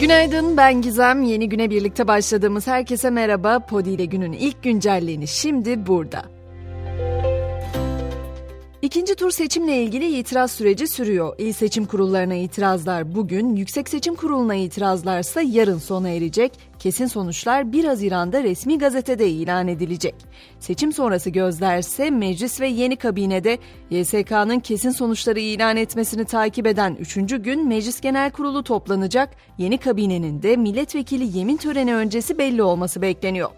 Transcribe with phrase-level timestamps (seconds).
[0.00, 1.22] Günaydın ben Gizem.
[1.22, 3.66] Yeni güne birlikte başladığımız herkese merhaba.
[3.66, 6.37] Podi ile günün ilk güncelliğini şimdi burada.
[8.88, 11.34] İkinci tur seçimle ilgili itiraz süreci sürüyor.
[11.38, 16.52] İl seçim kurullarına itirazlar bugün, Yüksek Seçim Kurulu'na itirazlarsa yarın sona erecek.
[16.78, 20.14] Kesin sonuçlar 1 Haziran'da resmi gazetede ilan edilecek.
[20.60, 23.58] Seçim sonrası gözlerse meclis ve yeni kabinede
[23.90, 27.14] YSK'nın kesin sonuçları ilan etmesini takip eden 3.
[27.14, 29.30] gün Meclis Genel Kurulu toplanacak.
[29.58, 33.50] Yeni kabinenin de milletvekili yemin töreni öncesi belli olması bekleniyor.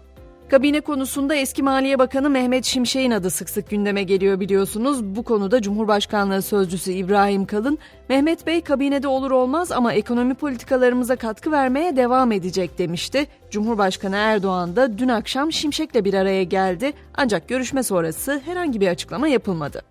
[0.51, 5.03] Kabine konusunda eski Maliye Bakanı Mehmet Şimşek'in adı sık sık gündeme geliyor biliyorsunuz.
[5.03, 7.77] Bu konuda Cumhurbaşkanlığı Sözcüsü İbrahim Kalın,
[8.09, 13.27] Mehmet Bey kabinede olur olmaz ama ekonomi politikalarımıza katkı vermeye devam edecek demişti.
[13.51, 19.27] Cumhurbaşkanı Erdoğan da dün akşam Şimşek'le bir araya geldi ancak görüşme sonrası herhangi bir açıklama
[19.27, 19.81] yapılmadı.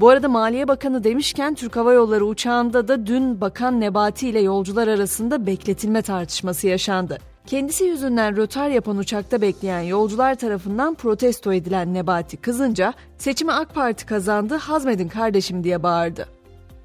[0.00, 4.88] Bu arada Maliye Bakanı demişken Türk Hava Yolları uçağında da dün Bakan Nebati ile yolcular
[4.88, 7.18] arasında bekletilme tartışması yaşandı.
[7.46, 14.06] Kendisi yüzünden rötar yapan uçakta bekleyen yolcular tarafından protesto edilen Nebati kızınca seçimi AK Parti
[14.06, 16.33] kazandı hazmedin kardeşim diye bağırdı.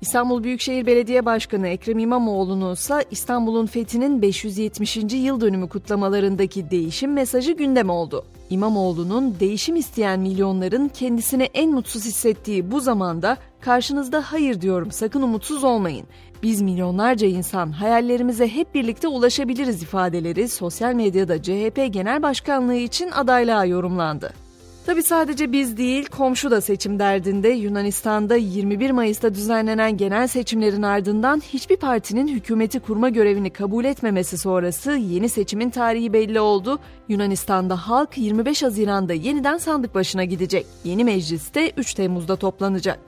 [0.02, 4.98] İstanbul Büyükşehir Belediye Başkanı Ekrem İmamoğlu'nun ise İstanbul'un fethinin 570.
[5.14, 8.26] yıl dönümü kutlamalarındaki değişim mesajı gündem oldu.
[8.50, 15.64] İmamoğlu'nun değişim isteyen milyonların kendisini en mutsuz hissettiği bu zamanda karşınızda hayır diyorum sakın umutsuz
[15.64, 16.08] olmayın.
[16.44, 23.66] Biz milyonlarca insan hayallerimize hep birlikte ulaşabiliriz ifadeleri sosyal medyada CHP Genel Başkanlığı için adaylığa
[23.66, 24.49] yorumlandı.
[24.86, 31.42] Tabi sadece biz değil, komşu da seçim derdinde Yunanistan'da 21 Mayıs'ta düzenlenen genel seçimlerin ardından
[31.54, 36.80] hiçbir partinin hükümeti kurma görevini kabul etmemesi sonrası yeni seçimin tarihi belli oldu.
[37.10, 40.66] Yunanistan'da halk 25 Haziran'da yeniden sandık başına gidecek.
[40.84, 43.00] Yeni mecliste 3 Temmuz'da toplanacak.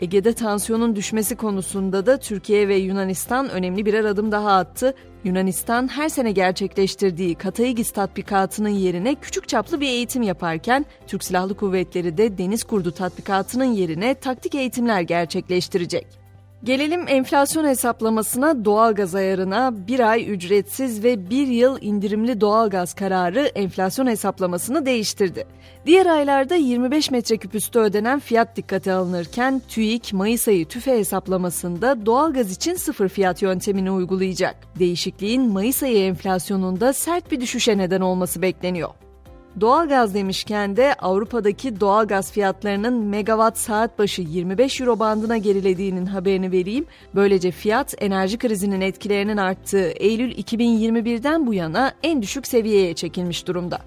[0.00, 4.94] Ege'de tansiyonun düşmesi konusunda da Türkiye ve Yunanistan önemli birer adım daha attı.
[5.24, 12.16] Yunanistan her sene gerçekleştirdiği Katayigis tatbikatının yerine küçük çaplı bir eğitim yaparken Türk Silahlı Kuvvetleri
[12.18, 16.06] de Deniz Kurdu tatbikatının yerine taktik eğitimler gerçekleştirecek.
[16.64, 24.06] Gelelim enflasyon hesaplamasına doğalgaz ayarına bir ay ücretsiz ve bir yıl indirimli doğalgaz kararı enflasyon
[24.06, 25.46] hesaplamasını değiştirdi.
[25.86, 32.52] Diğer aylarda 25 metreküp üstü ödenen fiyat dikkate alınırken TÜİK Mayıs ayı tüfe hesaplamasında doğalgaz
[32.52, 34.56] için sıfır fiyat yöntemini uygulayacak.
[34.78, 38.90] Değişikliğin Mayıs ayı enflasyonunda sert bir düşüşe neden olması bekleniyor.
[39.60, 46.86] Doğalgaz demişken de Avrupa'daki doğalgaz fiyatlarının megawatt saat başı 25 euro bandına gerilediğinin haberini vereyim.
[47.14, 53.78] Böylece fiyat enerji krizinin etkilerinin arttığı Eylül 2021'den bu yana en düşük seviyeye çekilmiş durumda.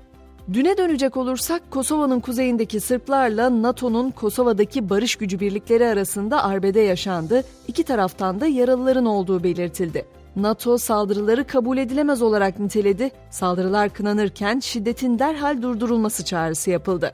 [0.53, 7.43] Düne dönecek olursak Kosova'nın kuzeyindeki Sırplarla NATO'nun Kosova'daki barış gücü birlikleri arasında arbede yaşandı.
[7.67, 10.05] İki taraftan da yaralıların olduğu belirtildi.
[10.35, 13.11] NATO saldırıları kabul edilemez olarak niteledi.
[13.29, 17.13] Saldırılar kınanırken şiddetin derhal durdurulması çağrısı yapıldı.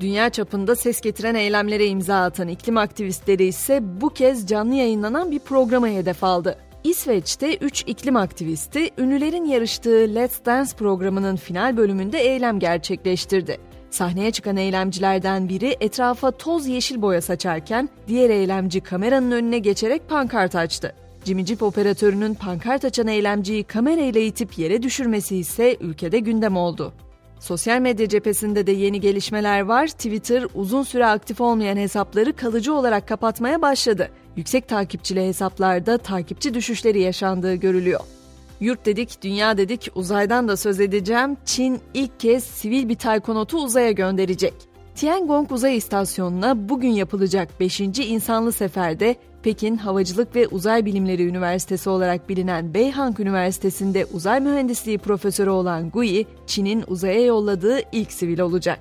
[0.00, 5.38] Dünya çapında ses getiren eylemlere imza atan iklim aktivistleri ise bu kez canlı yayınlanan bir
[5.38, 6.58] programa hedef aldı.
[6.84, 13.58] İsveç'te 3 iklim aktivisti ünlülerin yarıştığı Let's Dance programının final bölümünde eylem gerçekleştirdi.
[13.90, 20.54] Sahneye çıkan eylemcilerden biri etrafa toz yeşil boya saçarken diğer eylemci kameranın önüne geçerek pankart
[20.54, 21.05] açtı.
[21.26, 26.92] Jeep operatörünün pankart açan eylemciyi kamerayla itip yere düşürmesi ise ülkede gündem oldu.
[27.40, 29.86] Sosyal medya cephesinde de yeni gelişmeler var.
[29.86, 34.10] Twitter uzun süre aktif olmayan hesapları kalıcı olarak kapatmaya başladı.
[34.36, 38.00] Yüksek takipçili hesaplarda takipçi düşüşleri yaşandığı görülüyor.
[38.60, 41.36] Yurt dedik, dünya dedik, uzaydan da söz edeceğim.
[41.44, 44.54] Çin ilk kez sivil bir taykonotu uzaya gönderecek.
[44.96, 47.80] Tiangong Uzay İstasyonu'na bugün yapılacak 5.
[47.80, 55.50] insanlı seferde Pekin Havacılık ve Uzay Bilimleri Üniversitesi olarak bilinen Beihang Üniversitesi'nde uzay mühendisliği profesörü
[55.50, 58.78] olan Gui, Çin'in uzaya yolladığı ilk sivil olacak.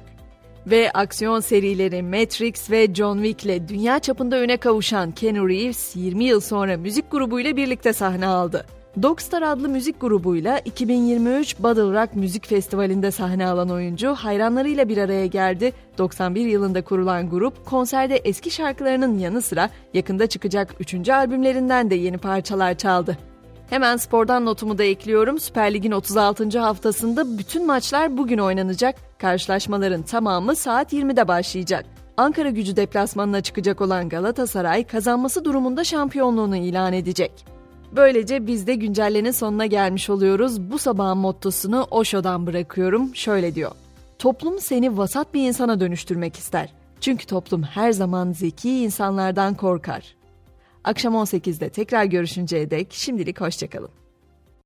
[0.68, 6.24] Ve aksiyon serileri Matrix ve John Wick ile dünya çapında öne kavuşan Keanu Reeves 20
[6.24, 8.66] yıl sonra müzik grubuyla birlikte sahne aldı.
[9.02, 15.26] Dogstar adlı müzik grubuyla 2023 Battle Rock Müzik Festivali'nde sahne alan oyuncu hayranlarıyla bir araya
[15.26, 15.74] geldi.
[15.98, 21.10] 91 yılında kurulan grup konserde eski şarkılarının yanı sıra yakında çıkacak 3.
[21.10, 23.18] albümlerinden de yeni parçalar çaldı.
[23.70, 25.40] Hemen spordan notumu da ekliyorum.
[25.40, 26.60] Süper Lig'in 36.
[26.60, 28.96] haftasında bütün maçlar bugün oynanacak.
[29.20, 31.86] Karşılaşmaların tamamı saat 20'de başlayacak.
[32.18, 37.55] Ankara gücü deplasmanına çıkacak olan Galatasaray kazanması durumunda şampiyonluğunu ilan edecek.
[37.96, 40.62] Böylece biz de güncellenin sonuna gelmiş oluyoruz.
[40.72, 43.16] Bu sabahın mottosunu Osho'dan bırakıyorum.
[43.16, 43.72] Şöyle diyor.
[44.20, 46.70] Toplum seni vasat bir insana dönüştürmek ister.
[47.02, 50.16] Çünkü toplum her zaman zeki insanlardan korkar.
[50.84, 53.90] Akşam 18'de tekrar görüşünceye dek şimdilik hoşçakalın.